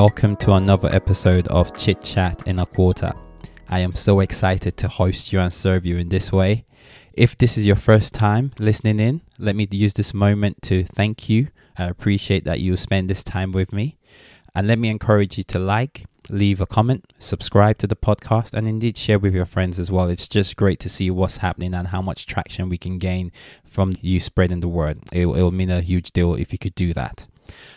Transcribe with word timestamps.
welcome 0.00 0.34
to 0.34 0.54
another 0.54 0.88
episode 0.94 1.46
of 1.48 1.76
Chit 1.76 2.00
Chat 2.00 2.42
in 2.46 2.58
a 2.58 2.64
Quarter. 2.64 3.12
I 3.68 3.80
am 3.80 3.94
so 3.94 4.20
excited 4.20 4.78
to 4.78 4.88
host 4.88 5.30
you 5.30 5.40
and 5.40 5.52
serve 5.52 5.84
you 5.84 5.98
in 5.98 6.08
this 6.08 6.32
way. 6.32 6.64
If 7.12 7.36
this 7.36 7.58
is 7.58 7.66
your 7.66 7.76
first 7.76 8.14
time 8.14 8.52
listening 8.58 8.98
in, 8.98 9.20
let 9.38 9.56
me 9.56 9.68
use 9.70 9.92
this 9.92 10.14
moment 10.14 10.62
to 10.62 10.84
thank 10.84 11.28
you. 11.28 11.48
I 11.76 11.84
appreciate 11.84 12.44
that 12.44 12.60
you 12.60 12.78
spend 12.78 13.10
this 13.10 13.22
time 13.22 13.52
with 13.52 13.74
me. 13.74 13.98
And 14.54 14.66
let 14.66 14.78
me 14.78 14.88
encourage 14.88 15.36
you 15.36 15.44
to 15.44 15.58
like, 15.58 16.06
leave 16.30 16.62
a 16.62 16.66
comment, 16.66 17.12
subscribe 17.18 17.76
to 17.80 17.86
the 17.86 17.94
podcast, 17.94 18.54
and 18.54 18.66
indeed 18.66 18.96
share 18.96 19.18
with 19.18 19.34
your 19.34 19.44
friends 19.44 19.78
as 19.78 19.90
well. 19.90 20.08
It's 20.08 20.30
just 20.30 20.56
great 20.56 20.80
to 20.80 20.88
see 20.88 21.10
what's 21.10 21.36
happening 21.36 21.74
and 21.74 21.88
how 21.88 22.00
much 22.00 22.24
traction 22.24 22.70
we 22.70 22.78
can 22.78 22.96
gain 22.96 23.32
from 23.66 23.92
you 24.00 24.18
spreading 24.18 24.60
the 24.60 24.68
word. 24.68 25.00
It 25.12 25.26
will 25.26 25.50
mean 25.50 25.68
a 25.68 25.82
huge 25.82 26.12
deal 26.12 26.36
if 26.36 26.54
you 26.54 26.58
could 26.58 26.74
do 26.74 26.94
that. 26.94 27.26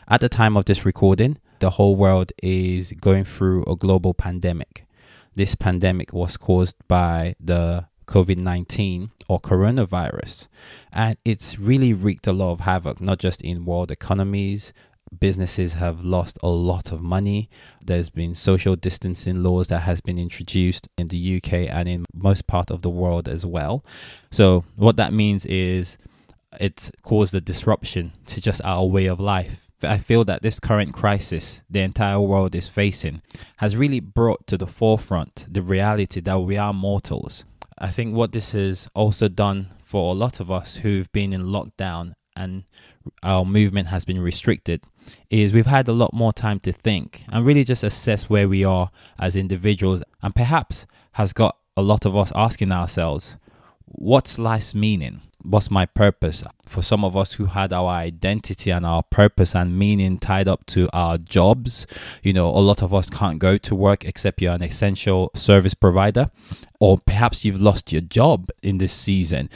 At 0.08 0.22
the 0.22 0.30
time 0.30 0.56
of 0.56 0.64
this 0.64 0.86
recording, 0.86 1.38
the 1.64 1.70
whole 1.70 1.96
world 1.96 2.34
is 2.44 2.92
going 3.00 3.24
through 3.24 3.64
a 3.64 3.76
global 3.78 4.14
pandemic. 4.14 4.86
This 5.34 5.56
pandemic 5.56 6.12
was 6.12 6.36
caused 6.36 6.76
by 6.90 7.36
the 7.40 7.86
COVID 8.06 8.36
19 8.36 9.12
or 9.30 9.40
coronavirus, 9.40 10.48
and 10.92 11.18
it's 11.24 11.58
really 11.58 11.94
wreaked 11.94 12.28
a 12.28 12.34
lot 12.34 12.52
of 12.52 12.60
havoc, 12.60 13.00
not 13.00 13.18
just 13.18 13.42
in 13.42 13.64
world 13.64 13.92
economies, 13.92 14.74
businesses 15.18 15.72
have 15.74 16.04
lost 16.04 16.38
a 16.44 16.50
lot 16.50 16.92
of 16.92 17.02
money. 17.02 17.50
There's 17.82 18.10
been 18.10 18.36
social 18.36 18.76
distancing 18.76 19.42
laws 19.42 19.70
that 19.70 19.84
has 19.84 20.02
been 20.02 20.20
introduced 20.20 20.90
in 20.98 21.08
the 21.08 21.38
UK 21.38 21.54
and 21.70 21.88
in 21.88 22.06
most 22.14 22.46
part 22.46 22.72
of 22.72 22.82
the 22.82 22.90
world 22.90 23.30
as 23.30 23.46
well. 23.46 23.86
So 24.32 24.66
what 24.76 24.98
that 24.98 25.14
means 25.14 25.46
is 25.46 25.98
it's 26.60 26.92
caused 27.04 27.34
a 27.34 27.40
disruption 27.40 28.12
to 28.26 28.42
just 28.42 28.60
our 28.66 28.86
way 28.86 29.06
of 29.06 29.22
life. 29.22 29.70
I 29.92 29.98
feel 29.98 30.24
that 30.26 30.42
this 30.42 30.60
current 30.60 30.94
crisis 30.94 31.62
the 31.70 31.82
entire 31.82 32.20
world 32.20 32.56
is 32.56 32.68
facing 32.68 33.22
has 33.58 33.76
really 33.76 34.00
brought 34.00 34.48
to 34.48 34.58
the 34.58 34.68
forefront 34.68 35.46
the 35.50 35.62
reality 35.62 36.22
that 36.22 36.40
we 36.40 36.58
are 36.58 36.74
mortals. 36.74 37.44
I 37.78 37.92
think 37.92 38.16
what 38.16 38.32
this 38.32 38.52
has 38.52 38.88
also 38.94 39.28
done 39.28 39.72
for 39.84 40.12
a 40.12 40.18
lot 40.18 40.40
of 40.40 40.50
us 40.50 40.78
who've 40.78 41.12
been 41.12 41.34
in 41.34 41.44
lockdown 41.44 42.14
and 42.36 42.64
our 43.22 43.46
movement 43.46 43.90
has 43.90 44.06
been 44.06 44.20
restricted 44.20 44.82
is 45.30 45.54
we've 45.54 45.66
had 45.66 45.88
a 45.88 45.94
lot 45.94 46.14
more 46.14 46.34
time 46.34 46.60
to 46.62 46.72
think 46.72 47.24
and 47.32 47.46
really 47.46 47.64
just 47.64 47.84
assess 47.84 48.30
where 48.30 48.48
we 48.48 48.64
are 48.64 48.90
as 49.20 49.36
individuals 49.36 50.02
and 50.22 50.34
perhaps 50.36 50.86
has 51.14 51.34
got 51.34 51.58
a 51.76 51.82
lot 51.82 52.06
of 52.06 52.16
us 52.16 52.32
asking 52.36 52.72
ourselves 52.72 53.36
what's 53.94 54.38
life's 54.38 54.76
meaning 54.76 55.22
what's 55.44 55.70
my 55.70 55.86
purpose 55.86 56.44
for 56.66 56.82
some 56.82 57.04
of 57.04 57.18
us 57.18 57.34
who 57.34 57.46
had 57.46 57.74
our 57.74 57.90
identity 57.90 58.72
and 58.72 58.86
our 58.86 59.04
purpose 59.04 59.54
and 59.54 59.78
meaning 59.78 60.18
tied 60.18 60.48
up 60.48 60.66
to 60.66 60.90
our 60.94 61.18
jobs 61.18 61.86
you 62.24 62.32
know 62.34 62.48
a 62.50 62.60
lot 62.60 62.82
of 62.82 62.94
us 62.94 63.10
can't 63.10 63.40
go 63.40 63.58
to 63.58 63.76
work 63.76 64.06
except 64.06 64.42
you're 64.42 64.54
an 64.54 64.64
essential 64.64 65.30
service 65.36 65.74
provider 65.74 66.30
or 66.80 66.98
perhaps 66.98 67.44
you've 67.44 67.62
lost 67.62 67.92
your 67.92 68.02
job 68.02 68.50
in 68.62 68.78
this 68.78 68.94
season 68.94 69.50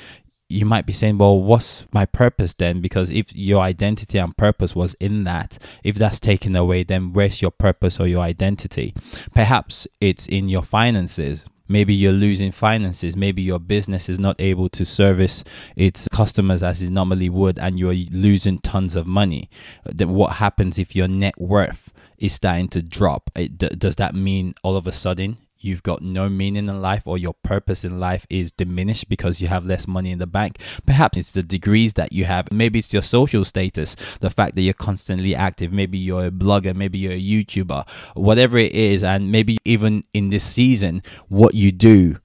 you 0.50 0.66
might 0.66 0.86
be 0.86 0.94
saying, 0.94 1.18
well, 1.18 1.40
what's 1.40 1.86
my 1.92 2.06
purpose 2.06 2.54
then? 2.54 2.80
Because 2.80 3.10
if 3.10 3.36
your 3.36 3.62
identity 3.62 4.18
and 4.18 4.36
purpose 4.38 4.76
was 4.76 4.96
in 5.00 5.26
that, 5.26 5.58
if 5.84 5.96
that's 5.96 6.20
taken 6.20 6.56
away, 6.56 6.84
then 6.84 7.12
where's 7.12 7.42
your 7.42 7.52
purpose 7.52 8.00
or 8.00 8.08
your 8.08 8.22
identity? 8.22 8.94
Perhaps 9.34 9.88
it's 10.00 10.26
in 10.26 10.48
your 10.48 10.64
finances. 10.64 11.46
Maybe 11.68 11.94
you're 11.94 12.12
losing 12.12 12.52
finances. 12.52 13.16
Maybe 13.16 13.42
your 13.42 13.60
business 13.60 14.10
is 14.10 14.20
not 14.20 14.36
able 14.40 14.70
to 14.70 14.86
service 14.86 15.44
its 15.76 16.08
customers 16.12 16.64
as 16.64 16.82
it 16.82 16.90
normally 16.90 17.30
would, 17.30 17.58
and 17.60 17.80
you're 17.80 17.94
losing 18.12 18.60
tons 18.60 18.96
of 18.96 19.08
money. 19.08 19.50
Then 19.86 20.12
what 20.14 20.34
happens 20.34 20.78
if 20.78 20.96
your 20.96 21.08
net 21.08 21.40
worth 21.40 21.92
is 22.18 22.34
starting 22.34 22.68
to 22.70 22.82
drop? 22.82 23.30
Does 23.58 23.96
that 23.98 24.16
mean 24.16 24.54
all 24.64 24.76
of 24.76 24.88
a 24.88 24.92
sudden 24.92 25.38
you've 25.60 25.84
got 25.84 26.02
no 26.02 26.30
meaning 26.30 26.68
in 26.68 26.82
life 26.82 27.04
or 27.06 27.18
your 27.18 27.34
purpose 27.34 27.84
in 27.84 28.00
life 28.00 28.26
is 28.30 28.52
diminished 28.52 29.10
because 29.10 29.42
you 29.42 29.48
have 29.48 29.66
less 29.66 29.88
money 29.88 30.12
in 30.12 30.20
the 30.20 30.28
bank. 30.28 30.60
Perhaps 30.86 31.18
it's 31.18 31.32
the 31.32 31.44
degrees 31.44 31.94
that 31.94 32.14
you 32.14 32.26
have. 32.26 32.52
Maybe 32.52 32.80
it's 32.80 32.94
your 32.94 33.02
social 33.02 33.46
status, 33.46 33.96
the 34.20 34.30
fact 34.30 34.56
that 34.56 34.62
you're 34.62 34.74
constantly 34.74 35.36
active. 35.36 35.72
Maybe 35.72 35.98
you're 35.98 36.28
a 36.28 36.32
blogger, 36.32 36.76
maybe 36.76 36.98
you're 36.98 37.14
a 37.14 37.22
YouTuber, 37.22 37.88
whatever 38.16 38.58
it 38.58 38.74
is. 38.74 39.04
And 39.04 39.32
maybe 39.32 39.58
even 39.66 40.04
in 40.14 40.30
this 40.30 40.44
season, 40.44 41.04
what 41.28 41.54
you 41.54 41.72
do 41.72 42.18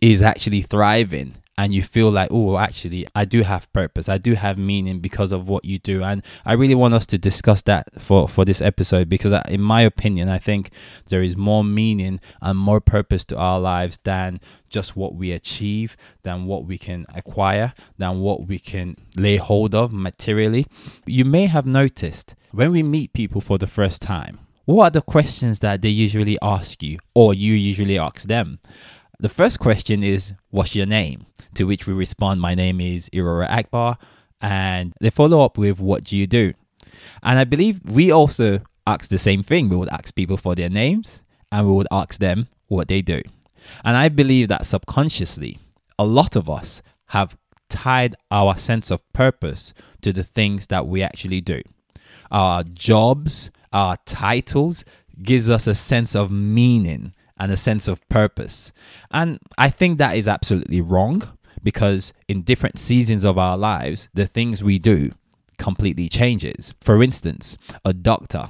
is 0.00 0.22
actually 0.22 0.62
thriving 0.62 1.36
and 1.58 1.74
you 1.74 1.82
feel 1.82 2.08
like, 2.08 2.28
oh, 2.30 2.56
actually, 2.56 3.04
I 3.16 3.24
do 3.24 3.42
have 3.42 3.70
purpose. 3.72 4.08
I 4.08 4.16
do 4.16 4.34
have 4.34 4.56
meaning 4.58 5.00
because 5.00 5.32
of 5.32 5.48
what 5.48 5.64
you 5.64 5.80
do. 5.80 6.04
And 6.04 6.22
I 6.46 6.52
really 6.52 6.76
want 6.76 6.94
us 6.94 7.04
to 7.06 7.18
discuss 7.18 7.62
that 7.62 8.00
for, 8.00 8.28
for 8.28 8.44
this 8.44 8.62
episode 8.62 9.08
because, 9.08 9.32
in 9.48 9.60
my 9.60 9.82
opinion, 9.82 10.28
I 10.28 10.38
think 10.38 10.70
there 11.08 11.20
is 11.20 11.36
more 11.36 11.64
meaning 11.64 12.20
and 12.40 12.56
more 12.56 12.80
purpose 12.80 13.24
to 13.24 13.36
our 13.36 13.58
lives 13.58 13.98
than 14.04 14.38
just 14.70 14.94
what 14.94 15.16
we 15.16 15.32
achieve, 15.32 15.96
than 16.22 16.46
what 16.46 16.64
we 16.64 16.78
can 16.78 17.04
acquire, 17.12 17.74
than 17.98 18.20
what 18.20 18.46
we 18.46 18.60
can 18.60 18.96
lay 19.16 19.36
hold 19.36 19.74
of 19.74 19.92
materially. 19.92 20.64
You 21.06 21.24
may 21.24 21.46
have 21.46 21.66
noticed 21.66 22.36
when 22.52 22.70
we 22.70 22.84
meet 22.84 23.12
people 23.12 23.40
for 23.40 23.58
the 23.58 23.66
first 23.66 24.00
time, 24.00 24.38
what 24.64 24.84
are 24.84 24.90
the 24.90 25.02
questions 25.02 25.58
that 25.60 25.82
they 25.82 25.88
usually 25.88 26.38
ask 26.40 26.84
you 26.84 26.98
or 27.14 27.34
you 27.34 27.54
usually 27.54 27.98
ask 27.98 28.24
them? 28.28 28.60
The 29.20 29.28
first 29.28 29.58
question 29.58 30.04
is, 30.04 30.34
What's 30.50 30.76
your 30.76 30.86
name? 30.86 31.26
To 31.54 31.64
which 31.64 31.88
we 31.88 31.92
respond, 31.92 32.40
My 32.40 32.54
name 32.54 32.80
is 32.80 33.10
Irora 33.10 33.50
Akbar. 33.50 33.98
And 34.40 34.92
they 35.00 35.10
follow 35.10 35.44
up 35.44 35.58
with, 35.58 35.80
What 35.80 36.04
do 36.04 36.16
you 36.16 36.24
do? 36.24 36.54
And 37.24 37.36
I 37.36 37.42
believe 37.42 37.80
we 37.84 38.12
also 38.12 38.60
ask 38.86 39.10
the 39.10 39.18
same 39.18 39.42
thing. 39.42 39.68
We 39.68 39.76
would 39.76 39.88
ask 39.88 40.14
people 40.14 40.36
for 40.36 40.54
their 40.54 40.68
names 40.68 41.20
and 41.50 41.66
we 41.66 41.72
would 41.72 41.88
ask 41.90 42.20
them 42.20 42.46
what 42.68 42.86
they 42.86 43.02
do. 43.02 43.20
And 43.84 43.96
I 43.96 44.08
believe 44.08 44.46
that 44.48 44.64
subconsciously, 44.64 45.58
a 45.98 46.04
lot 46.04 46.36
of 46.36 46.48
us 46.48 46.80
have 47.06 47.36
tied 47.68 48.14
our 48.30 48.56
sense 48.56 48.88
of 48.92 49.12
purpose 49.12 49.74
to 50.02 50.12
the 50.12 50.22
things 50.22 50.68
that 50.68 50.86
we 50.86 51.02
actually 51.02 51.40
do. 51.40 51.60
Our 52.30 52.62
jobs, 52.62 53.50
our 53.72 53.96
titles 54.06 54.84
gives 55.20 55.50
us 55.50 55.66
a 55.66 55.74
sense 55.74 56.14
of 56.14 56.30
meaning 56.30 57.14
and 57.38 57.52
a 57.52 57.56
sense 57.56 57.88
of 57.88 58.06
purpose. 58.08 58.72
And 59.10 59.38
I 59.56 59.70
think 59.70 59.98
that 59.98 60.16
is 60.16 60.28
absolutely 60.28 60.80
wrong 60.80 61.22
because 61.62 62.12
in 62.28 62.42
different 62.42 62.78
seasons 62.78 63.24
of 63.24 63.38
our 63.38 63.56
lives, 63.56 64.08
the 64.14 64.26
things 64.26 64.62
we 64.62 64.78
do 64.78 65.12
completely 65.58 66.08
changes. 66.08 66.74
For 66.80 67.02
instance, 67.02 67.58
a 67.84 67.92
doctor, 67.92 68.48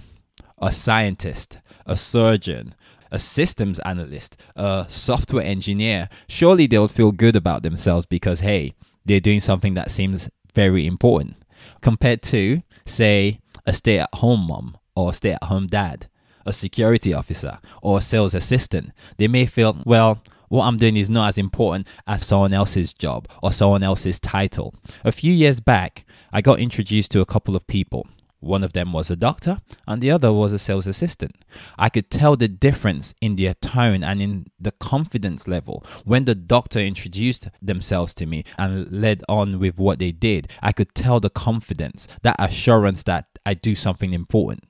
a 0.59 0.72
scientist, 0.72 1.59
a 1.87 1.97
surgeon, 1.97 2.75
a 3.10 3.19
systems 3.19 3.78
analyst, 3.81 4.41
a 4.56 4.87
software 4.88 5.44
engineer, 5.44 6.09
surely 6.28 6.66
they'll 6.66 6.88
feel 6.88 7.12
good 7.12 7.37
about 7.37 7.62
themselves 7.62 8.06
because 8.06 8.41
hey, 8.41 8.75
they're 9.05 9.20
doing 9.20 9.41
something 9.41 9.75
that 9.75 9.91
seems 9.91 10.28
very 10.55 10.87
important 10.87 11.37
compared 11.81 12.22
to 12.22 12.62
say 12.84 13.41
a 13.66 13.72
stay-at-home 13.72 14.47
mom 14.47 14.76
or 14.94 15.10
a 15.10 15.15
stay-at-home 15.15 15.66
dad 15.66 16.09
a 16.48 16.53
security 16.53 17.12
officer 17.12 17.59
or 17.82 17.98
a 17.98 18.03
sales 18.03 18.34
assistant, 18.34 18.92
they 19.19 19.28
may 19.28 19.47
feel, 19.47 19.81
well, 19.84 20.22
what 20.48 20.64
I'm 20.64 20.78
doing 20.78 20.97
is 20.97 21.10
not 21.10 21.28
as 21.28 21.38
important 21.38 21.86
as 22.06 22.26
someone 22.26 22.53
else's 22.54 22.94
job 22.94 23.28
or 23.42 23.53
someone 23.53 23.82
else's 23.82 24.19
title. 24.19 24.75
A 25.04 25.12
few 25.12 25.32
years 25.32 25.60
back, 25.60 26.04
I 26.32 26.41
got 26.41 26.58
introduced 26.58 27.10
to 27.12 27.20
a 27.20 27.26
couple 27.26 27.54
of 27.54 27.66
people. 27.66 28.06
One 28.41 28.62
of 28.62 28.72
them 28.72 28.93
was 28.93 29.10
a 29.10 29.16
doctor, 29.16 29.60
and 29.87 30.00
the 30.00 30.12
other 30.12 30.32
was 30.32 30.53
a 30.53 30.59
sales 30.59 30.87
assistant. 30.87 31.37
I 31.76 31.88
could 31.88 32.10
tell 32.10 32.37
the 32.37 32.47
difference 32.47 33.15
in 33.21 33.37
their 33.37 33.54
tone 33.54 34.04
and 34.04 34.22
in 34.22 34.47
the 34.60 34.71
confidence 34.71 35.49
level 35.49 35.84
when 36.04 36.25
the 36.25 36.37
doctor 36.37 36.78
introduced 36.78 37.49
themselves 37.60 38.15
to 38.15 38.26
me 38.26 38.44
and 38.56 38.90
led 38.93 39.23
on 39.29 39.58
with 39.58 39.79
what 39.79 39.99
they 39.99 40.12
did. 40.12 40.50
I 40.62 40.73
could 40.73 40.94
tell 40.94 41.19
the 41.19 41.31
confidence, 41.31 42.06
that 42.23 42.37
assurance 42.38 43.02
that 43.05 43.26
I 43.44 43.55
do 43.55 43.75
something 43.75 44.12
important. 44.12 44.64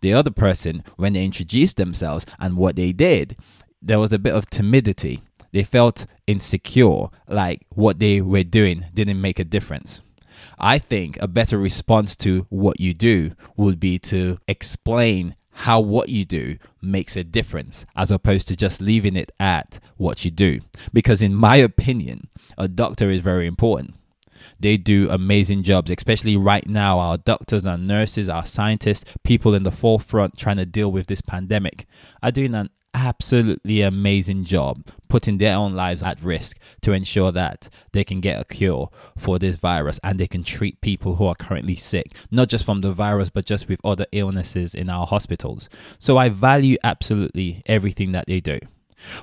The 0.00 0.14
other 0.14 0.30
person, 0.30 0.82
when 0.96 1.12
they 1.12 1.24
introduced 1.24 1.76
themselves 1.76 2.26
and 2.38 2.56
what 2.56 2.76
they 2.76 2.92
did, 2.92 3.36
there 3.82 4.00
was 4.00 4.12
a 4.12 4.18
bit 4.18 4.34
of 4.34 4.48
timidity. 4.48 5.22
They 5.52 5.62
felt 5.62 6.06
insecure, 6.26 7.08
like 7.28 7.66
what 7.70 7.98
they 7.98 8.20
were 8.20 8.44
doing 8.44 8.86
didn't 8.94 9.20
make 9.20 9.38
a 9.38 9.44
difference. 9.44 10.02
I 10.60 10.78
think 10.78 11.20
a 11.20 11.28
better 11.28 11.58
response 11.58 12.16
to 12.16 12.46
what 12.50 12.80
you 12.80 12.92
do 12.92 13.32
would 13.56 13.80
be 13.80 13.98
to 14.00 14.38
explain 14.46 15.36
how 15.52 15.80
what 15.80 16.08
you 16.08 16.24
do 16.24 16.56
makes 16.80 17.16
a 17.16 17.24
difference 17.24 17.84
as 17.96 18.10
opposed 18.10 18.48
to 18.48 18.56
just 18.56 18.80
leaving 18.80 19.16
it 19.16 19.32
at 19.38 19.80
what 19.96 20.24
you 20.24 20.30
do. 20.30 20.60
Because, 20.92 21.22
in 21.22 21.34
my 21.34 21.56
opinion, 21.56 22.28
a 22.56 22.68
doctor 22.68 23.10
is 23.10 23.20
very 23.20 23.46
important. 23.46 23.94
They 24.58 24.76
do 24.76 25.10
amazing 25.10 25.62
jobs, 25.62 25.90
especially 25.90 26.36
right 26.36 26.66
now. 26.66 26.98
Our 26.98 27.18
doctors, 27.18 27.66
our 27.66 27.78
nurses, 27.78 28.28
our 28.28 28.46
scientists, 28.46 29.04
people 29.24 29.54
in 29.54 29.62
the 29.62 29.70
forefront 29.70 30.38
trying 30.38 30.56
to 30.58 30.66
deal 30.66 30.90
with 30.90 31.06
this 31.06 31.20
pandemic 31.20 31.86
are 32.22 32.30
doing 32.30 32.54
an 32.54 32.70
absolutely 33.00 33.80
amazing 33.80 34.44
job 34.44 34.90
putting 35.08 35.38
their 35.38 35.56
own 35.56 35.74
lives 35.74 36.02
at 36.02 36.22
risk 36.22 36.58
to 36.82 36.92
ensure 36.92 37.32
that 37.32 37.68
they 37.92 38.04
can 38.04 38.20
get 38.20 38.40
a 38.40 38.44
cure 38.44 38.90
for 39.16 39.38
this 39.38 39.56
virus 39.56 39.98
and 40.04 40.20
they 40.20 40.26
can 40.26 40.42
treat 40.42 40.80
people 40.82 41.16
who 41.16 41.26
are 41.26 41.34
currently 41.34 41.74
sick, 41.74 42.12
not 42.30 42.48
just 42.48 42.64
from 42.64 42.82
the 42.82 42.92
virus, 42.92 43.30
but 43.30 43.46
just 43.46 43.68
with 43.68 43.80
other 43.84 44.06
illnesses 44.12 44.74
in 44.74 44.90
our 44.90 45.06
hospitals. 45.06 45.68
So 45.98 46.18
I 46.18 46.28
value 46.28 46.76
absolutely 46.84 47.62
everything 47.66 48.12
that 48.12 48.26
they 48.26 48.40
do. 48.40 48.58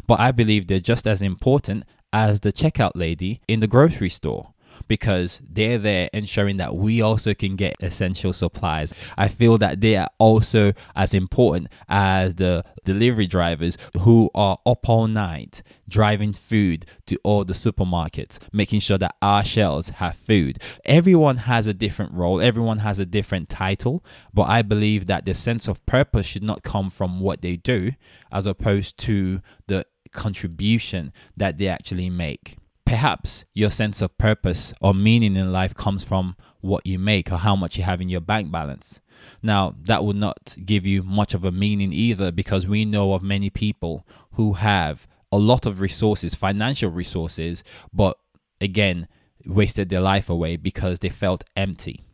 But 0.07 0.19
I 0.19 0.31
believe 0.31 0.65
they're 0.65 0.79
just 0.79 1.05
as 1.05 1.21
important 1.21 1.83
as 2.11 2.39
the 2.39 2.51
checkout 2.51 2.93
lady 2.95 3.41
in 3.47 3.59
the 3.59 3.67
grocery 3.67 4.09
store 4.09 4.53
because 4.87 5.41
they're 5.49 5.77
there 5.77 6.09
ensuring 6.13 6.57
that 6.57 6.75
we 6.75 7.01
also 7.01 7.33
can 7.33 7.55
get 7.55 7.75
essential 7.81 8.33
supplies. 8.33 8.93
I 9.17 9.27
feel 9.27 9.57
that 9.59 9.81
they 9.81 9.95
are 9.95 10.09
also 10.17 10.73
as 10.95 11.13
important 11.13 11.69
as 11.87 12.35
the 12.35 12.63
delivery 12.85 13.27
drivers 13.27 13.77
who 13.99 14.29
are 14.33 14.57
up 14.65 14.87
all 14.87 15.07
night 15.07 15.61
driving 15.89 16.33
food 16.33 16.85
to 17.05 17.17
all 17.23 17.43
the 17.45 17.53
supermarkets, 17.53 18.39
making 18.51 18.79
sure 18.79 18.97
that 18.97 19.15
our 19.21 19.43
shelves 19.43 19.89
have 19.89 20.15
food. 20.15 20.59
Everyone 20.85 21.37
has 21.37 21.67
a 21.67 21.73
different 21.73 22.13
role, 22.13 22.41
everyone 22.41 22.79
has 22.79 22.99
a 22.99 23.05
different 23.05 23.49
title, 23.49 24.03
but 24.33 24.43
I 24.43 24.61
believe 24.61 25.05
that 25.07 25.25
the 25.25 25.33
sense 25.33 25.67
of 25.67 25.85
purpose 25.85 26.25
should 26.25 26.43
not 26.43 26.63
come 26.63 26.89
from 26.89 27.19
what 27.19 27.41
they 27.41 27.55
do 27.55 27.91
as 28.31 28.45
opposed 28.45 28.97
to 28.99 29.41
the 29.67 29.85
contribution 30.11 31.13
that 31.35 31.57
they 31.57 31.67
actually 31.67 32.09
make. 32.09 32.57
Perhaps 32.87 33.43
your 33.53 33.69
sense 33.69 34.01
of 34.01 34.17
purpose 34.17 34.73
or 34.79 34.93
meaning 34.93 35.35
in 35.35 35.51
life 35.51 35.73
comes 35.73 36.05
from 36.05 36.37
what 36.61 36.87
you 36.87 36.97
make 36.97 37.29
or 37.29 37.37
how 37.37 37.53
much 37.53 37.77
you 37.77 37.83
have 37.83 37.99
in 37.99 38.07
your 38.07 38.21
bank 38.21 38.49
balance. 38.49 39.01
Now, 39.43 39.75
that 39.83 40.05
would 40.05 40.15
not 40.15 40.55
give 40.65 40.85
you 40.85 41.03
much 41.03 41.33
of 41.33 41.43
a 41.43 41.51
meaning 41.51 41.91
either 41.91 42.31
because 42.31 42.65
we 42.65 42.85
know 42.85 43.11
of 43.11 43.21
many 43.21 43.49
people 43.49 44.07
who 44.31 44.53
have 44.53 45.05
a 45.33 45.37
lot 45.37 45.65
of 45.65 45.81
resources, 45.81 46.33
financial 46.33 46.89
resources, 46.89 47.61
but 47.91 48.17
again, 48.61 49.09
wasted 49.45 49.89
their 49.89 49.99
life 49.99 50.29
away 50.29 50.55
because 50.55 50.99
they 50.99 51.09
felt 51.09 51.43
empty. 51.57 52.05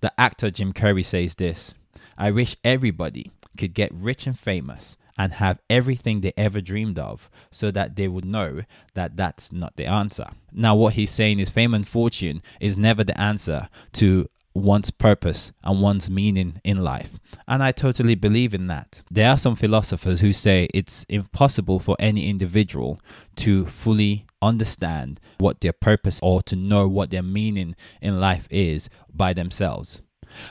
The 0.00 0.12
actor 0.18 0.50
Jim 0.50 0.72
Carrey 0.72 1.04
says 1.04 1.36
this 1.36 1.74
I 2.16 2.32
wish 2.32 2.56
everybody 2.64 3.30
could 3.56 3.72
get 3.72 3.94
rich 3.94 4.26
and 4.26 4.36
famous 4.36 4.96
and 5.18 5.34
have 5.34 5.58
everything 5.68 6.20
they 6.20 6.32
ever 6.36 6.60
dreamed 6.60 6.98
of 6.98 7.28
so 7.50 7.70
that 7.72 7.96
they 7.96 8.08
would 8.08 8.24
know 8.24 8.62
that 8.94 9.16
that's 9.16 9.52
not 9.52 9.76
the 9.76 9.84
answer. 9.84 10.26
Now, 10.52 10.76
what 10.76 10.94
he's 10.94 11.10
saying 11.10 11.40
is 11.40 11.50
fame 11.50 11.74
and 11.74 11.86
fortune 11.86 12.42
is 12.60 12.78
never 12.78 13.02
the 13.02 13.20
answer 13.20 13.68
to 13.94 14.28
one's 14.54 14.90
purpose 14.90 15.52
and 15.62 15.80
one's 15.80 16.10
meaning 16.10 16.60
in 16.64 16.82
life. 16.82 17.12
And 17.46 17.62
I 17.62 17.72
totally 17.72 18.14
believe 18.14 18.54
in 18.54 18.66
that. 18.68 19.02
There 19.10 19.30
are 19.30 19.38
some 19.38 19.56
philosophers 19.56 20.20
who 20.20 20.32
say 20.32 20.68
it's 20.74 21.04
impossible 21.08 21.78
for 21.78 21.96
any 21.98 22.28
individual 22.28 23.00
to 23.36 23.66
fully 23.66 24.26
understand 24.40 25.20
what 25.38 25.60
their 25.60 25.72
purpose 25.72 26.20
or 26.22 26.42
to 26.42 26.56
know 26.56 26.88
what 26.88 27.10
their 27.10 27.22
meaning 27.22 27.76
in 28.00 28.20
life 28.20 28.46
is 28.50 28.88
by 29.12 29.32
themselves. 29.32 30.02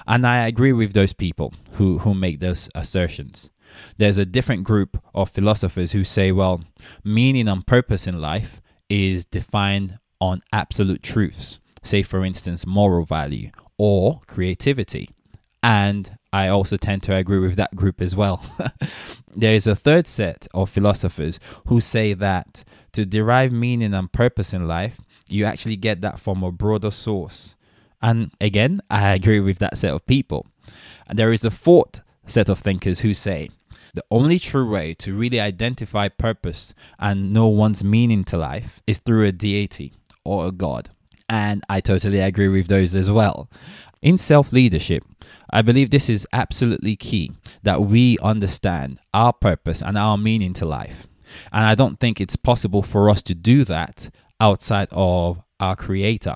And 0.08 0.26
I 0.26 0.48
agree 0.48 0.74
with 0.74 0.94
those 0.94 1.14
people 1.14 1.54
who, 1.74 2.00
who 2.00 2.14
make 2.14 2.40
those 2.40 2.70
assertions. 2.74 3.50
There's 3.98 4.18
a 4.18 4.26
different 4.26 4.64
group 4.64 5.02
of 5.14 5.30
philosophers 5.30 5.92
who 5.92 6.04
say, 6.04 6.32
well, 6.32 6.64
meaning 7.04 7.48
and 7.48 7.66
purpose 7.66 8.08
in 8.08 8.22
life 8.22 8.62
is 8.90 9.26
defined 9.26 10.00
on 10.20 10.42
absolute 10.52 11.04
truths, 11.04 11.60
say, 11.84 12.04
for 12.04 12.24
instance, 12.24 12.66
moral 12.66 13.06
value 13.06 13.52
or 13.78 14.22
creativity. 14.28 15.10
And 15.62 16.18
I 16.32 16.48
also 16.48 16.78
tend 16.78 17.04
to 17.04 17.16
agree 17.16 17.40
with 17.40 17.56
that 17.56 17.76
group 17.76 18.02
as 18.02 18.16
well. 18.16 18.44
there 19.36 19.54
is 19.54 19.68
a 19.68 19.76
third 19.76 20.08
set 20.08 20.48
of 20.54 20.70
philosophers 20.70 21.40
who 21.68 21.82
say 21.82 22.14
that 22.14 22.64
to 22.94 23.06
derive 23.06 23.52
meaning 23.52 23.94
and 23.94 24.12
purpose 24.12 24.54
in 24.54 24.68
life, 24.68 25.00
you 25.28 25.46
actually 25.46 25.76
get 25.76 26.02
that 26.02 26.20
from 26.20 26.44
a 26.44 26.52
broader 26.52 26.92
source. 26.92 27.56
And 28.02 28.32
again, 28.40 28.82
I 28.90 29.14
agree 29.14 29.40
with 29.40 29.60
that 29.60 29.78
set 29.78 29.94
of 29.94 30.06
people. 30.06 30.46
And 31.08 31.18
there 31.18 31.34
is 31.34 31.44
a 31.44 31.52
fourth 31.52 32.02
set 32.28 32.50
of 32.50 32.60
thinkers 32.60 33.02
who 33.02 33.14
say 33.14 33.50
the 33.98 34.06
only 34.12 34.38
true 34.38 34.70
way 34.70 34.94
to 34.94 35.16
really 35.16 35.40
identify 35.40 36.08
purpose 36.08 36.76
and 37.00 37.34
know 37.34 37.48
one's 37.48 37.84
meaning 37.84 38.24
to 38.26 38.38
life 38.38 38.80
is 38.86 39.00
through 39.00 39.26
a 39.26 39.32
deity 39.32 39.92
or 40.24 40.46
a 40.46 40.52
god. 40.52 40.90
And 41.28 41.64
I 41.68 41.82
totally 41.82 42.20
agree 42.20 42.48
with 42.48 42.68
those 42.68 42.94
as 42.94 43.10
well. 43.10 43.50
In 44.04 44.20
self 44.20 44.54
leadership, 44.54 45.04
I 45.50 45.64
believe 45.64 45.90
this 45.90 46.10
is 46.10 46.28
absolutely 46.32 46.96
key 46.96 47.32
that 47.64 47.82
we 47.82 48.20
understand 48.22 49.00
our 49.16 49.34
purpose 49.34 49.82
and 49.82 49.98
our 49.98 50.16
meaning 50.16 50.54
to 50.54 50.66
life. 50.66 51.08
And 51.52 51.66
I 51.66 51.74
don't 51.74 52.00
think 52.00 52.22
it's 52.22 52.36
possible 52.36 52.84
for 52.84 53.10
us 53.10 53.24
to 53.24 53.34
do 53.34 53.66
that 53.66 54.12
outside 54.40 54.90
of 54.92 55.42
our 55.60 55.76
Creator. 55.76 56.36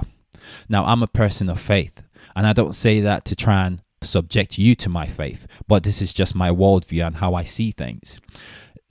Now, 0.67 0.85
I'm 0.85 1.03
a 1.03 1.07
person 1.07 1.47
of 1.47 1.59
faith, 1.59 2.01
and 2.35 2.47
I 2.47 2.53
don't 2.53 2.73
say 2.73 3.01
that 3.01 3.23
to 3.25 3.35
try 3.35 3.67
and 3.67 3.83
subject 4.03 4.57
you 4.57 4.75
to 4.75 4.89
my 4.89 5.05
faith, 5.05 5.47
but 5.67 5.83
this 5.83 6.01
is 6.01 6.13
just 6.13 6.35
my 6.35 6.49
worldview 6.49 7.05
and 7.05 7.17
how 7.17 7.33
I 7.33 7.43
see 7.43 7.71
things. 7.71 8.19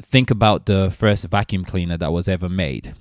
Think 0.03 0.31
about 0.31 0.67
the 0.67 0.91
first 0.91 1.27
vacuum 1.29 1.65
cleaner 1.65 1.99
that 1.99 2.13
was 2.13 2.29
ever 2.29 2.49
made. 2.49 2.95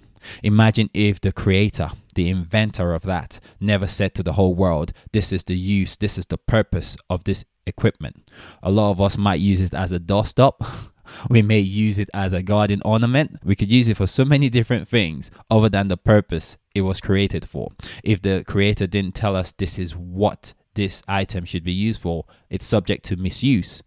Imagine 0.44 0.90
if 0.94 1.22
the 1.22 1.32
creator, 1.32 1.90
the 2.16 2.30
inventor 2.30 2.94
of 2.94 3.04
that, 3.04 3.40
never 3.60 3.88
said 3.88 4.14
to 4.16 4.24
the 4.24 4.34
whole 4.34 4.54
world, 4.54 4.92
This 5.14 5.32
is 5.32 5.44
the 5.44 5.58
use, 5.58 5.96
this 5.96 6.18
is 6.18 6.26
the 6.26 6.38
purpose 6.38 6.98
of 7.10 7.24
this 7.24 7.46
equipment. 7.66 8.30
A 8.62 8.72
lot 8.72 8.92
of 8.92 9.00
us 9.00 9.18
might 9.18 9.40
use 9.40 9.62
it 9.62 9.74
as 9.74 9.92
a 9.92 10.00
doorstop. 10.00 10.66
we 11.30 11.42
may 11.42 11.60
use 11.60 11.98
it 11.98 12.10
as 12.14 12.34
a 12.34 12.44
garden 12.44 12.82
ornament. 12.84 13.40
We 13.44 13.56
could 13.56 13.72
use 13.72 13.88
it 13.88 13.98
for 13.98 14.08
so 14.08 14.26
many 14.26 14.50
different 14.50 14.88
things 14.88 15.32
other 15.50 15.70
than 15.70 15.88
the 15.88 15.98
purpose 15.98 16.58
it 16.76 16.82
was 16.82 17.00
created 17.00 17.46
for. 17.46 17.72
If 18.04 18.22
the 18.22 18.44
creator 18.46 18.88
didn't 18.88 19.16
tell 19.16 19.36
us 19.36 19.52
this 19.52 19.80
is 19.80 19.96
what 19.96 20.54
this 20.80 21.04
item 21.10 21.44
should 21.44 21.66
be 21.66 21.74
used 21.74 22.00
for, 22.00 22.24
it's 22.50 22.66
subject 22.66 23.04
to 23.04 23.18
misuse. 23.18 23.84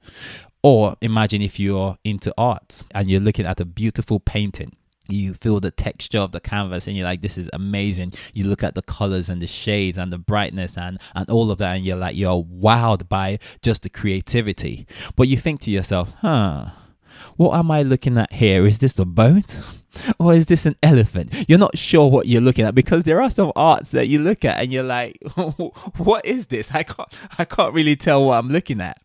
Or 0.63 0.95
imagine 1.01 1.41
if 1.41 1.59
you're 1.59 1.97
into 2.05 2.35
art 2.37 2.85
and 2.91 3.11
you're 3.11 3.19
looking 3.19 3.47
at 3.47 3.61
a 3.61 3.65
beautiful 3.65 4.21
painting. 4.21 4.77
You 5.09 5.33
feel 5.33 5.59
the 5.59 5.71
texture 5.71 6.19
of 6.19 6.33
the 6.33 6.41
canvas 6.41 6.87
and 6.87 6.95
you're 6.95 7.07
like, 7.07 7.23
this 7.23 7.39
is 7.39 7.49
amazing. 7.55 8.13
You 8.35 8.45
look 8.45 8.63
at 8.63 8.75
the 8.75 8.83
colors 8.83 9.31
and 9.31 9.41
the 9.41 9.47
shades 9.47 9.97
and 9.97 10.13
the 10.13 10.19
brightness 10.19 10.77
and, 10.77 11.01
and 11.15 11.31
all 11.31 11.51
of 11.51 11.57
that, 11.59 11.77
and 11.77 11.85
you're 11.85 11.97
like, 11.97 12.15
you're 12.15 12.45
wowed 12.45 13.09
by 13.09 13.39
just 13.63 13.85
the 13.85 13.89
creativity. 13.89 14.87
But 15.17 15.29
you 15.29 15.39
think 15.39 15.63
to 15.63 15.71
yourself, 15.71 16.13
huh, 16.21 16.67
what 17.37 17.57
am 17.57 17.71
I 17.71 17.83
looking 17.83 18.19
at 18.19 18.35
here? 18.35 18.67
Is 18.67 18.81
this 18.81 18.99
a 18.99 19.07
boat? 19.07 19.57
Or 20.19 20.33
is 20.35 20.47
this 20.47 20.67
an 20.67 20.77
elephant? 20.83 21.45
You're 21.49 21.59
not 21.59 21.77
sure 21.77 22.11
what 22.11 22.27
you're 22.27 22.41
looking 22.41 22.65
at 22.65 22.75
because 22.75 23.05
there 23.05 23.21
are 23.21 23.31
some 23.31 23.53
arts 23.57 23.91
that 23.93 24.09
you 24.09 24.19
look 24.19 24.45
at 24.45 24.61
and 24.61 24.73
you're 24.73 24.83
like, 24.83 25.19
what 25.97 26.25
is 26.25 26.49
this? 26.49 26.73
I 26.73 26.83
can't 26.83 27.09
I 27.39 27.45
can't 27.45 27.75
really 27.75 27.97
tell 27.97 28.27
what 28.27 28.39
I'm 28.39 28.49
looking 28.49 28.81
at. 28.81 29.02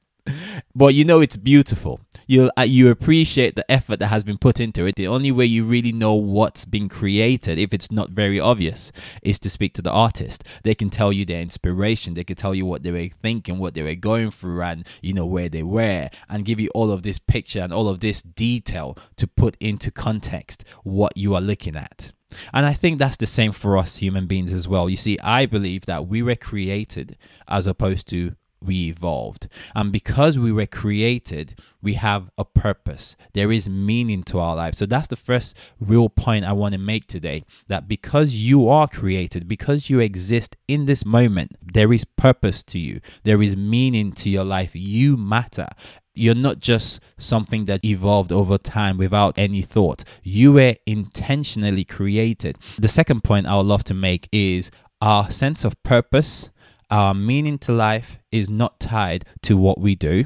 But 0.76 0.94
you 0.94 1.06
know 1.06 1.22
it's 1.22 1.38
beautiful 1.38 2.00
you 2.28 2.52
uh, 2.58 2.62
you 2.62 2.90
appreciate 2.90 3.56
the 3.56 3.70
effort 3.72 4.00
that 4.00 4.08
has 4.08 4.24
been 4.24 4.38
put 4.38 4.60
into 4.60 4.86
it. 4.86 4.96
The 4.96 5.08
only 5.08 5.32
way 5.32 5.46
you 5.46 5.64
really 5.64 5.94
know 5.94 6.14
what's 6.14 6.66
been 6.66 6.90
created, 6.90 7.58
if 7.58 7.74
it's 7.74 7.90
not 7.90 8.10
very 8.10 8.40
obvious, 8.40 8.92
is 9.22 9.40
to 9.40 9.50
speak 9.50 9.74
to 9.76 9.82
the 9.82 9.92
artist. 9.92 10.44
They 10.64 10.76
can 10.76 10.90
tell 10.90 11.14
you 11.14 11.26
their 11.26 11.42
inspiration. 11.42 12.14
They 12.14 12.26
can 12.26 12.36
tell 12.36 12.54
you 12.54 12.66
what 12.66 12.84
they 12.84 12.92
were 12.92 13.10
thinking, 13.22 13.58
what 13.58 13.74
they 13.74 13.82
were 13.82 13.96
going 13.96 14.32
through, 14.32 14.62
and 14.62 14.86
you 15.02 15.14
know 15.14 15.26
where 15.26 15.50
they 15.50 15.64
were, 15.64 16.10
and 16.30 16.46
give 16.46 16.60
you 16.60 16.70
all 16.76 16.92
of 16.92 17.04
this 17.04 17.18
picture 17.18 17.62
and 17.62 17.74
all 17.74 17.88
of 17.88 18.02
this 18.02 18.22
detail 18.22 18.98
to 19.16 19.26
put 19.26 19.56
into 19.60 19.90
context 19.90 20.66
what 20.84 21.16
you 21.16 21.34
are 21.34 21.42
looking 21.42 21.78
at. 21.78 22.12
And 22.54 22.66
I 22.66 22.74
think 22.74 23.00
that's 23.00 23.16
the 23.16 23.26
same 23.26 23.54
for 23.54 23.78
us 23.78 23.98
human 23.98 24.28
beings 24.28 24.54
as 24.54 24.68
well. 24.68 24.90
You 24.90 24.98
see, 24.98 25.18
I 25.20 25.46
believe 25.46 25.86
that 25.86 26.08
we 26.08 26.22
were 26.22 26.36
created 26.36 27.16
as 27.48 27.66
opposed 27.66 28.10
to 28.10 28.36
we 28.62 28.88
evolved. 28.88 29.48
And 29.76 29.92
because 29.92 30.38
we 30.38 30.52
were 30.52 30.66
created, 30.66 31.60
we 31.82 31.94
have 31.94 32.30
a 32.38 32.46
purpose. 32.46 33.16
There 33.34 33.52
is 33.52 33.70
meaning 33.70 34.24
to 34.24 34.40
our 34.40 34.56
life. 34.56 34.76
So 34.76 34.86
that's 34.86 35.08
the 35.08 35.16
first 35.16 35.56
real 35.80 36.10
point 36.10 36.46
I 36.46 36.54
want 36.54 36.74
to 36.74 36.80
make 36.80 37.08
today 37.08 37.44
that 37.68 37.88
because 37.88 38.36
you 38.36 38.68
are 38.68 38.88
created, 38.88 39.48
because 39.48 39.90
you 39.90 40.00
exist 40.00 40.56
in 40.68 40.86
this 40.86 41.06
moment, 41.06 41.56
there 41.62 41.94
is 41.94 42.06
purpose 42.06 42.64
to 42.64 42.80
you, 42.80 43.00
there 43.24 43.42
is 43.42 43.56
meaning 43.56 44.12
to 44.14 44.30
your 44.30 44.44
life. 44.44 44.72
You 44.74 45.18
matter. 45.18 45.68
You're 46.14 46.34
not 46.34 46.60
just 46.60 47.00
something 47.18 47.66
that 47.66 47.86
evolved 47.86 48.32
over 48.32 48.58
time 48.58 48.98
without 48.98 49.38
any 49.38 49.62
thought. 49.62 50.04
You 50.24 50.54
were 50.54 50.76
intentionally 50.88 51.84
created. 51.84 52.58
The 52.80 52.88
second 52.88 53.24
point 53.24 53.46
I 53.46 53.56
would 53.56 53.68
love 53.68 53.84
to 53.86 53.94
make 53.94 54.28
is 54.32 54.72
our 55.00 55.30
sense 55.30 55.64
of 55.64 55.82
purpose 55.84 56.50
our 56.90 57.14
meaning 57.14 57.58
to 57.60 57.72
life 57.72 58.18
is 58.32 58.50
not 58.50 58.80
tied 58.80 59.26
to 59.44 59.58
what 59.58 59.80
we 59.80 59.96
do 59.96 60.26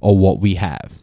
or 0.00 0.18
what 0.18 0.40
we 0.40 0.56
have. 0.56 0.98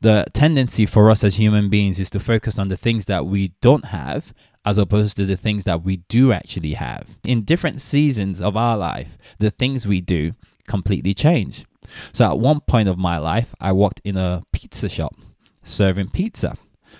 The 0.00 0.26
tendency 0.32 0.86
for 0.86 1.10
us 1.10 1.22
as 1.22 1.36
human 1.36 1.68
beings 1.68 1.98
is 2.00 2.10
to 2.10 2.20
focus 2.20 2.58
on 2.58 2.68
the 2.68 2.76
things 2.76 3.06
that 3.06 3.26
we 3.26 3.48
don't 3.60 3.86
have 3.86 4.32
as 4.64 4.78
opposed 4.78 5.16
to 5.16 5.26
the 5.26 5.36
things 5.36 5.64
that 5.64 5.82
we 5.82 5.98
do 6.08 6.32
actually 6.32 6.74
have. 6.74 7.16
In 7.24 7.42
different 7.42 7.80
seasons 7.80 8.40
of 8.40 8.56
our 8.56 8.76
life, 8.76 9.16
the 9.38 9.50
things 9.50 9.86
we 9.86 10.00
do 10.00 10.32
completely 10.66 11.14
change. 11.14 11.64
So 12.12 12.28
at 12.28 12.38
one 12.38 12.60
point 12.60 12.88
of 12.88 12.98
my 12.98 13.18
life, 13.18 13.54
I 13.60 13.72
worked 13.72 14.00
in 14.04 14.16
a 14.16 14.42
pizza 14.52 14.88
shop 14.88 15.14
serving 15.62 16.10
pizza. 16.10 16.56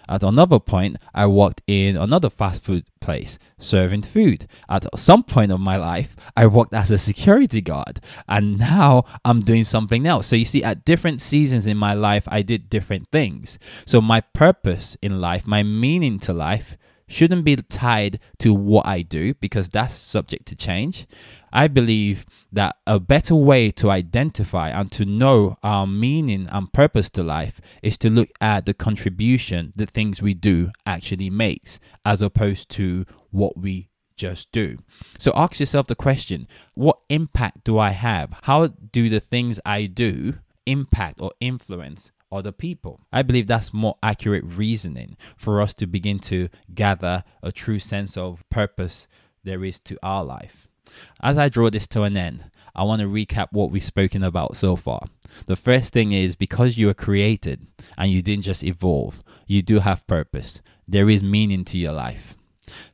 At 0.09 0.23
another 0.23 0.59
point, 0.59 0.97
I 1.15 1.27
worked 1.27 1.63
in 1.67 1.97
another 1.97 2.31
fast 2.31 2.63
food 2.63 2.85
place 3.01 3.39
serving 3.59 4.03
food. 4.03 4.47
At 4.69 4.87
some 4.99 5.23
point 5.23 5.53
of 5.53 5.61
my 5.61 5.77
life, 5.77 6.17
I 6.37 6.47
worked 6.47 6.75
as 6.75 6.91
a 6.91 6.99
security 6.99 7.61
guard, 7.61 8.01
and 8.29 8.59
now 8.59 9.05
I'm 9.25 9.41
doing 9.41 9.65
something 9.65 10.07
else. 10.07 10.27
So 10.27 10.37
you 10.37 10.45
see, 10.45 10.63
at 10.63 10.85
different 10.85 11.21
seasons 11.21 11.67
in 11.67 11.77
my 11.77 11.95
life, 11.95 12.25
I 12.29 12.43
did 12.43 12.69
different 12.69 13.09
things. 13.11 13.59
So 13.87 14.01
my 14.01 14.21
purpose 14.21 14.97
in 15.03 15.21
life, 15.21 15.47
my 15.47 15.63
meaning 15.63 16.19
to 16.21 16.33
life, 16.33 16.77
shouldn't 17.09 17.45
be 17.45 17.57
tied 17.57 18.19
to 18.39 18.53
what 18.53 18.87
I 18.87 19.03
do 19.03 19.35
because 19.35 19.69
that's 19.69 19.97
subject 19.97 20.47
to 20.47 20.57
change. 20.57 21.07
I 21.53 21.69
believe 21.69 22.27
that 22.53 22.77
a 22.87 22.99
better 22.99 23.35
way 23.35 23.71
to 23.73 23.91
identify 23.91 24.69
and 24.71 24.91
to 24.93 25.05
know 25.05 25.57
our 25.63 25.87
meaning 25.87 26.49
and 26.51 26.73
purpose 26.73 27.11
to 27.11 27.23
life 27.23 27.61
is 27.83 27.97
to 27.99 28.11
look 28.11 28.29
at 28.41 28.67
the 28.67 28.75
contribution 28.75 29.73
the 29.77 29.87
things 29.87 30.21
we 30.21 30.35
do 30.35 30.71
actually 30.85 31.31
makes 31.31 31.79
as 32.05 32.23
opposed 32.23 32.69
to 32.71 33.07
what 33.31 33.57
we 33.57 33.89
just 34.17 34.51
do. 34.51 34.79
So 35.19 35.33
ask 35.35 35.61
yourself 35.61 35.87
the 35.87 35.95
question, 35.95 36.49
what 36.75 36.99
impact 37.09 37.65
do 37.65 37.79
I 37.79 37.91
have? 37.91 38.35
How 38.43 38.69
do 38.69 39.09
the 39.09 39.21
things 39.21 39.61
I 39.65 39.87
do 39.87 40.35
impact 40.67 41.21
or 41.21 41.33
influence 41.41 42.11
other 42.31 42.53
people. 42.53 43.01
I 43.13 43.23
believe 43.23 43.47
that's 43.47 43.73
more 43.73 43.97
accurate 44.03 44.45
reasoning 44.45 45.17
for 45.37 45.61
us 45.61 45.75
to 45.75 45.87
begin 45.87 46.19
to 46.21 46.49
gather 46.75 47.25
a 47.43 47.53
true 47.53 47.79
sense 47.79 48.17
of 48.17 48.45
purpose 48.51 49.07
there 49.45 49.65
is 49.65 49.79
to 49.81 49.97
our 50.03 50.25
life. 50.25 50.69
As 51.23 51.39
I 51.39 51.49
draw 51.49 51.71
this 51.71 51.87
to 51.89 52.03
an 52.03 52.17
end, 52.17 52.51
I 52.75 52.83
want 52.83 53.01
to 53.01 53.09
recap 53.09 53.49
what 53.53 53.71
we've 53.71 53.83
spoken 53.83 54.23
about 54.23 54.57
so 54.57 54.77
far. 54.77 55.07
The 55.47 55.57
first 55.57 55.93
thing 55.93 56.13
is 56.13 56.37
because 56.37 56.77
you 56.77 56.87
were 56.87 56.95
created 56.95 57.67
and 57.97 58.11
you 58.11 58.23
didn't 58.23 58.45
just 58.45 58.65
evolve, 58.65 59.23
you 59.47 59.63
do 59.63 59.79
have 59.81 60.07
purpose. 60.07 60.61
There 60.87 61.09
is 61.09 61.23
meaning 61.23 61.65
to 61.67 61.79
your 61.79 61.93
life. 61.93 62.35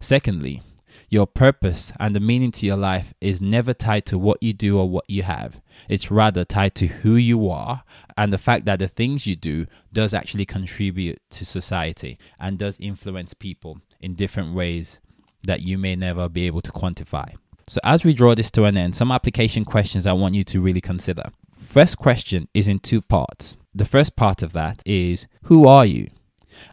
Secondly, 0.01 0.62
your 1.09 1.27
purpose 1.27 1.93
and 2.01 2.15
the 2.15 2.21
meaning 2.21 2.51
to 2.53 2.67
your 2.67 2.77
life 2.77 3.15
is 3.21 3.41
never 3.41 3.75
tied 3.75 4.07
to 4.07 4.19
what 4.19 4.43
you 4.43 4.53
do 4.53 4.79
or 4.79 4.89
what 4.89 5.05
you 5.09 5.23
have. 5.23 5.61
It's 5.89 6.11
rather 6.11 6.45
tied 6.45 6.75
to 6.77 6.87
who 6.87 7.17
you 7.17 7.49
are 7.51 7.85
and 8.17 8.33
the 8.33 8.39
fact 8.39 8.65
that 8.65 8.79
the 8.79 8.89
things 8.89 9.27
you 9.27 9.37
do 9.37 9.67
does 9.93 10.15
actually 10.15 10.47
contribute 10.47 11.21
to 11.31 11.45
society 11.45 12.19
and 12.39 12.59
does 12.59 12.77
influence 12.81 13.35
people 13.35 13.81
in 14.01 14.15
different 14.15 14.55
ways 14.55 14.99
that 15.45 15.63
you 15.63 15.79
may 15.79 15.97
never 15.97 16.29
be 16.29 16.47
able 16.47 16.61
to 16.63 16.73
quantify. 16.73 17.35
So 17.69 17.81
as 17.85 18.05
we 18.05 18.15
draw 18.15 18.35
this 18.35 18.51
to 18.53 18.65
an 18.65 18.77
end, 18.77 18.97
some 18.97 19.13
application 19.13 19.65
questions 19.65 20.07
I 20.07 20.13
want 20.13 20.35
you 20.35 20.45
to 20.45 20.61
really 20.61 20.81
consider. 20.81 21.31
First 21.59 21.97
question 21.97 22.49
is 22.53 22.69
in 22.69 22.81
two 22.81 23.01
parts. 23.01 23.57
The 23.75 23.85
first 23.85 24.17
part 24.17 24.43
of 24.43 24.53
that 24.53 24.83
is 24.85 25.27
who 25.45 25.67
are 25.67 25.87
you? 25.87 26.11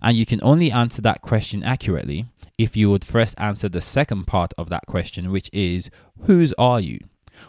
And 0.02 0.18
you 0.18 0.26
can 0.26 0.40
only 0.44 0.72
answer 0.72 1.02
that 1.04 1.22
question 1.22 1.64
accurately 1.64 2.26
if 2.60 2.76
you 2.76 2.92
would 2.92 3.06
first 3.06 3.34
answer 3.38 3.70
the 3.70 3.80
second 3.80 4.28
part 4.28 4.54
of 4.58 4.68
that 4.68 4.86
question, 4.86 5.32
which 5.32 5.50
is 5.54 5.90
whose 6.24 6.54
are 6.58 6.82
you? 6.82 7.00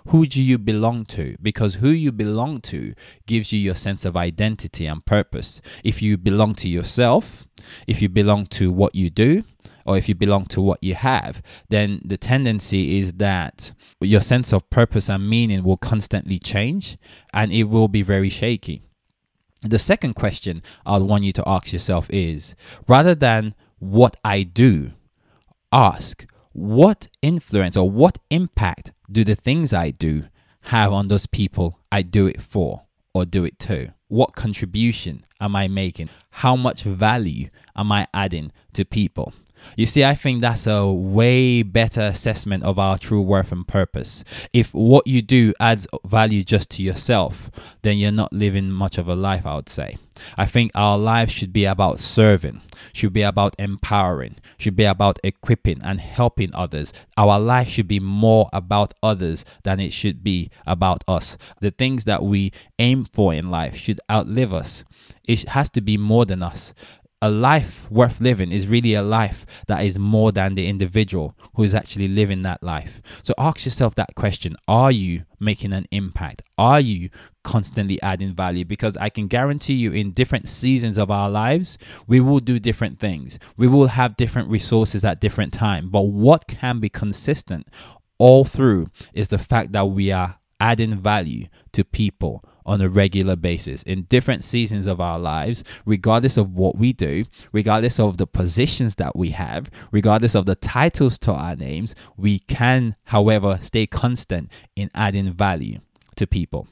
Who 0.06 0.24
do 0.24 0.40
you 0.40 0.56
belong 0.56 1.04
to? 1.06 1.36
Because 1.42 1.74
who 1.74 1.88
you 1.88 2.12
belong 2.12 2.60
to 2.62 2.94
gives 3.26 3.52
you 3.52 3.58
your 3.58 3.74
sense 3.74 4.04
of 4.04 4.16
identity 4.16 4.86
and 4.86 5.04
purpose. 5.04 5.60
If 5.82 6.00
you 6.00 6.16
belong 6.16 6.54
to 6.54 6.68
yourself, 6.68 7.48
if 7.88 8.00
you 8.00 8.08
belong 8.08 8.46
to 8.46 8.70
what 8.70 8.94
you 8.94 9.10
do, 9.10 9.42
or 9.84 9.98
if 9.98 10.08
you 10.08 10.14
belong 10.14 10.46
to 10.46 10.60
what 10.60 10.78
you 10.80 10.94
have, 10.94 11.42
then 11.70 12.00
the 12.04 12.16
tendency 12.16 13.00
is 13.00 13.14
that 13.14 13.72
your 14.00 14.20
sense 14.20 14.52
of 14.52 14.70
purpose 14.70 15.08
and 15.08 15.28
meaning 15.28 15.64
will 15.64 15.76
constantly 15.76 16.38
change 16.38 16.96
and 17.32 17.50
it 17.50 17.64
will 17.64 17.88
be 17.88 18.02
very 18.02 18.30
shaky. 18.30 18.82
The 19.62 19.80
second 19.80 20.14
question 20.14 20.62
I'd 20.86 21.02
want 21.02 21.24
you 21.24 21.32
to 21.32 21.48
ask 21.48 21.72
yourself 21.72 22.08
is 22.10 22.54
rather 22.86 23.16
than 23.16 23.56
what 23.80 24.16
I 24.24 24.44
do, 24.44 24.92
ask 25.72 26.26
what 26.52 27.08
influence 27.22 27.76
or 27.76 27.88
what 27.90 28.18
impact 28.30 28.92
do 29.10 29.24
the 29.24 29.34
things 29.34 29.72
I 29.72 29.90
do 29.90 30.24
have 30.62 30.92
on 30.92 31.08
those 31.08 31.26
people 31.26 31.78
I 31.90 32.02
do 32.02 32.26
it 32.26 32.40
for 32.40 32.86
or 33.14 33.24
do 33.24 33.44
it 33.44 33.58
to? 33.60 33.94
What 34.08 34.34
contribution 34.34 35.24
am 35.40 35.54
I 35.54 35.68
making? 35.68 36.10
How 36.30 36.56
much 36.56 36.82
value 36.82 37.50
am 37.76 37.92
I 37.92 38.08
adding 38.12 38.50
to 38.72 38.84
people? 38.84 39.32
You 39.76 39.86
see, 39.86 40.04
I 40.04 40.14
think 40.14 40.40
that's 40.40 40.66
a 40.66 40.86
way 40.86 41.62
better 41.62 42.02
assessment 42.02 42.64
of 42.64 42.78
our 42.78 42.98
true 42.98 43.22
worth 43.22 43.52
and 43.52 43.66
purpose. 43.66 44.24
If 44.52 44.74
what 44.74 45.06
you 45.06 45.22
do 45.22 45.54
adds 45.60 45.86
value 46.04 46.44
just 46.44 46.70
to 46.70 46.82
yourself, 46.82 47.50
then 47.82 47.98
you're 47.98 48.12
not 48.12 48.32
living 48.32 48.70
much 48.70 48.98
of 48.98 49.08
a 49.08 49.14
life, 49.14 49.46
I 49.46 49.56
would 49.56 49.68
say. 49.68 49.96
I 50.36 50.46
think 50.46 50.70
our 50.74 50.98
lives 50.98 51.32
should 51.32 51.52
be 51.52 51.64
about 51.64 51.98
serving, 51.98 52.62
should 52.92 53.12
be 53.12 53.22
about 53.22 53.54
empowering, 53.58 54.36
should 54.58 54.76
be 54.76 54.84
about 54.84 55.18
equipping 55.24 55.80
and 55.82 56.00
helping 56.00 56.54
others. 56.54 56.92
Our 57.16 57.38
life 57.38 57.68
should 57.68 57.88
be 57.88 58.00
more 58.00 58.48
about 58.52 58.94
others 59.02 59.44
than 59.62 59.80
it 59.80 59.92
should 59.92 60.22
be 60.22 60.50
about 60.66 61.04
us. 61.08 61.36
The 61.60 61.70
things 61.70 62.04
that 62.04 62.22
we 62.22 62.52
aim 62.78 63.04
for 63.04 63.32
in 63.32 63.50
life 63.50 63.76
should 63.76 64.00
outlive 64.10 64.52
us. 64.52 64.84
It 65.24 65.50
has 65.50 65.70
to 65.70 65.80
be 65.80 65.96
more 65.96 66.24
than 66.24 66.42
us 66.42 66.74
a 67.22 67.30
life 67.30 67.90
worth 67.90 68.20
living 68.20 68.50
is 68.50 68.66
really 68.66 68.94
a 68.94 69.02
life 69.02 69.44
that 69.66 69.84
is 69.84 69.98
more 69.98 70.32
than 70.32 70.54
the 70.54 70.66
individual 70.66 71.36
who 71.54 71.62
is 71.62 71.74
actually 71.74 72.08
living 72.08 72.42
that 72.42 72.62
life. 72.62 73.02
So 73.22 73.34
ask 73.36 73.64
yourself 73.66 73.94
that 73.96 74.14
question 74.14 74.56
Are 74.66 74.90
you 74.90 75.24
making 75.38 75.72
an 75.72 75.86
impact? 75.90 76.42
Are 76.56 76.80
you 76.80 77.10
constantly 77.44 78.00
adding 78.00 78.34
value? 78.34 78.64
Because 78.64 78.96
I 78.96 79.10
can 79.10 79.26
guarantee 79.26 79.74
you, 79.74 79.92
in 79.92 80.12
different 80.12 80.48
seasons 80.48 80.96
of 80.96 81.10
our 81.10 81.28
lives, 81.28 81.76
we 82.06 82.20
will 82.20 82.40
do 82.40 82.58
different 82.58 82.98
things. 82.98 83.38
We 83.56 83.66
will 83.66 83.88
have 83.88 84.16
different 84.16 84.48
resources 84.48 85.04
at 85.04 85.20
different 85.20 85.52
times. 85.52 85.90
But 85.90 86.02
what 86.02 86.46
can 86.46 86.80
be 86.80 86.88
consistent 86.88 87.68
all 88.18 88.44
through 88.44 88.86
is 89.12 89.28
the 89.28 89.38
fact 89.38 89.72
that 89.72 89.88
we 89.88 90.10
are 90.10 90.38
adding 90.58 90.96
value 90.96 91.48
to 91.72 91.84
people 91.84 92.44
on 92.64 92.80
a 92.80 92.88
regular 92.88 93.36
basis 93.36 93.82
in 93.82 94.02
different 94.02 94.44
seasons 94.44 94.86
of 94.86 95.00
our 95.00 95.18
lives, 95.18 95.64
regardless 95.84 96.36
of 96.36 96.54
what 96.54 96.76
we 96.76 96.92
do, 96.92 97.24
regardless 97.52 97.98
of 97.98 98.16
the 98.16 98.26
positions 98.26 98.96
that 98.96 99.16
we 99.16 99.30
have, 99.30 99.70
regardless 99.90 100.34
of 100.34 100.46
the 100.46 100.54
titles 100.54 101.18
to 101.18 101.32
our 101.32 101.56
names, 101.56 101.94
we 102.16 102.38
can, 102.40 102.96
however, 103.04 103.58
stay 103.62 103.86
constant 103.86 104.50
in 104.76 104.90
adding 104.94 105.32
value 105.32 105.80
to 106.16 106.26
people. 106.26 106.68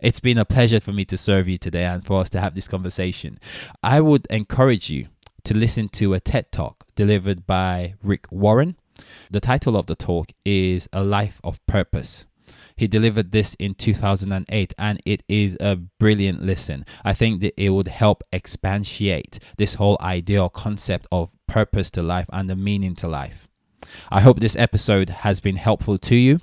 It's 0.00 0.20
been 0.20 0.38
a 0.38 0.44
pleasure 0.44 0.80
for 0.80 0.92
me 0.92 1.04
to 1.06 1.16
serve 1.16 1.48
you 1.48 1.58
today 1.58 1.84
and 1.84 2.04
for 2.04 2.20
us 2.20 2.30
to 2.30 2.40
have 2.40 2.54
this 2.54 2.68
conversation. 2.68 3.38
I 3.82 4.00
would 4.00 4.26
encourage 4.30 4.88
you 4.88 5.08
to 5.44 5.54
listen 5.54 5.88
to 5.90 6.14
a 6.14 6.20
TED 6.20 6.52
Talk 6.52 6.86
delivered 6.94 7.46
by 7.46 7.94
Rick 8.02 8.26
Warren. 8.30 8.76
The 9.30 9.40
title 9.40 9.76
of 9.76 9.86
the 9.86 9.94
talk 9.94 10.32
is 10.44 10.88
A 10.92 11.02
Life 11.02 11.40
of 11.42 11.64
Purpose. 11.66 12.26
He 12.78 12.86
delivered 12.86 13.32
this 13.32 13.54
in 13.54 13.74
2008 13.74 14.74
and 14.78 15.02
it 15.04 15.24
is 15.28 15.56
a 15.58 15.74
brilliant 15.74 16.42
listen. 16.42 16.86
I 17.04 17.12
think 17.12 17.40
that 17.40 17.60
it 17.60 17.70
would 17.70 17.88
help 17.88 18.22
expatiate 18.32 19.40
this 19.56 19.74
whole 19.74 19.98
idea 20.00 20.44
or 20.44 20.48
concept 20.48 21.08
of 21.10 21.32
purpose 21.48 21.90
to 21.90 22.02
life 22.04 22.26
and 22.32 22.48
the 22.48 22.54
meaning 22.54 22.94
to 22.96 23.08
life. 23.08 23.48
I 24.10 24.20
hope 24.20 24.38
this 24.38 24.54
episode 24.54 25.10
has 25.10 25.40
been 25.40 25.56
helpful 25.56 25.98
to 25.98 26.14
you. 26.14 26.40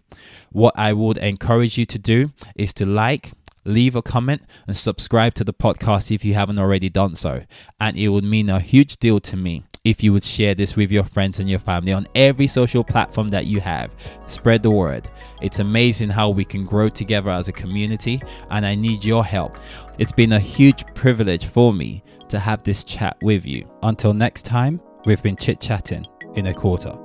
What 0.51 0.73
I 0.77 0.91
would 0.91 1.17
encourage 1.17 1.77
you 1.77 1.85
to 1.85 1.97
do 1.97 2.31
is 2.55 2.73
to 2.73 2.85
like, 2.85 3.31
leave 3.65 3.95
a 3.95 4.01
comment, 4.01 4.43
and 4.67 4.77
subscribe 4.77 5.33
to 5.35 5.43
the 5.43 5.53
podcast 5.53 6.13
if 6.13 6.23
you 6.23 6.33
haven't 6.33 6.59
already 6.59 6.89
done 6.89 7.15
so. 7.15 7.43
And 7.79 7.97
it 7.97 8.09
would 8.09 8.23
mean 8.23 8.49
a 8.49 8.59
huge 8.59 8.97
deal 8.97 9.19
to 9.21 9.35
me 9.35 9.63
if 9.83 10.01
you 10.01 10.11
would 10.13 10.23
share 10.23 10.55
this 10.55 10.75
with 10.75 10.91
your 10.91 11.03
friends 11.03 11.39
and 11.39 11.49
your 11.49 11.59
family 11.59 11.93
on 11.93 12.07
every 12.15 12.47
social 12.47 12.83
platform 12.83 13.29
that 13.29 13.45
you 13.45 13.61
have. 13.61 13.95
Spread 14.27 14.63
the 14.63 14.71
word. 14.71 15.07
It's 15.41 15.59
amazing 15.59 16.09
how 16.09 16.29
we 16.29 16.43
can 16.43 16.65
grow 16.65 16.89
together 16.89 17.29
as 17.29 17.47
a 17.47 17.53
community, 17.53 18.21
and 18.49 18.65
I 18.65 18.75
need 18.75 19.05
your 19.05 19.23
help. 19.23 19.57
It's 19.97 20.13
been 20.13 20.33
a 20.33 20.39
huge 20.39 20.85
privilege 20.95 21.45
for 21.45 21.73
me 21.73 22.03
to 22.29 22.39
have 22.39 22.63
this 22.63 22.83
chat 22.83 23.17
with 23.21 23.45
you. 23.45 23.69
Until 23.83 24.13
next 24.13 24.43
time, 24.43 24.81
we've 25.05 25.21
been 25.21 25.35
chit 25.35 25.61
chatting 25.61 26.05
in 26.35 26.47
a 26.47 26.53
quarter. 26.53 26.95